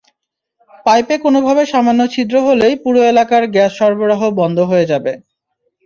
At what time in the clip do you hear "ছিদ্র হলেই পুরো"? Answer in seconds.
2.13-2.99